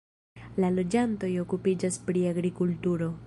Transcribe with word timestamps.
La 0.63 0.71
loĝantoj 0.77 1.29
okupiĝas 1.45 2.01
pri 2.09 2.25
agrikulturo. 2.35 3.17